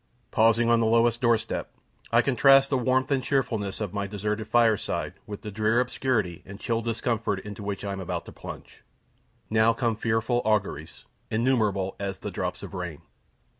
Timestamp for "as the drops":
11.99-12.63